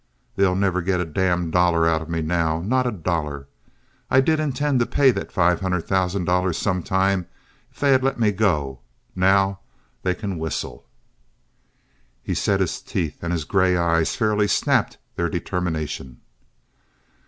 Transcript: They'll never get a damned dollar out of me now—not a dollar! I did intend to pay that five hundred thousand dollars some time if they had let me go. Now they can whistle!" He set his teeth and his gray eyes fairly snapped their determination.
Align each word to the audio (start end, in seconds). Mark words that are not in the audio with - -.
They'll 0.35 0.55
never 0.55 0.81
get 0.81 0.99
a 0.99 1.05
damned 1.05 1.51
dollar 1.51 1.87
out 1.87 2.01
of 2.01 2.09
me 2.09 2.23
now—not 2.23 2.87
a 2.87 2.91
dollar! 2.91 3.47
I 4.09 4.19
did 4.19 4.39
intend 4.39 4.79
to 4.79 4.87
pay 4.87 5.11
that 5.11 5.31
five 5.31 5.59
hundred 5.59 5.81
thousand 5.81 6.25
dollars 6.25 6.57
some 6.57 6.81
time 6.81 7.27
if 7.71 7.81
they 7.81 7.91
had 7.91 8.01
let 8.03 8.19
me 8.19 8.31
go. 8.31 8.79
Now 9.15 9.59
they 10.01 10.15
can 10.15 10.39
whistle!" 10.39 10.87
He 12.23 12.33
set 12.33 12.61
his 12.61 12.81
teeth 12.81 13.19
and 13.21 13.31
his 13.31 13.43
gray 13.45 13.77
eyes 13.77 14.15
fairly 14.15 14.47
snapped 14.47 14.97
their 15.17 15.29
determination. 15.29 16.19